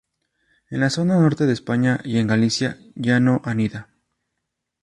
En 0.71 0.79
la 0.79 0.89
zona 0.89 1.15
norte 1.19 1.45
de 1.45 1.53
España 1.53 1.99
y 2.03 2.17
en 2.17 2.25
Galicia 2.25 2.79
ya 2.95 3.19
no 3.19 3.39
anida. 3.45 3.91